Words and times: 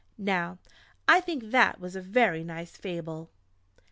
Now, 0.17 0.57
I 1.07 1.19
think 1.19 1.51
that 1.51 1.79
was 1.79 1.95
a 1.95 2.01
very 2.01 2.43
nice 2.43 2.75
Fable. 2.75 3.29